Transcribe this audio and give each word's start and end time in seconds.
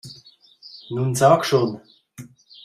Nun 0.95 1.13
sag 1.13 1.45
schon! 1.45 1.79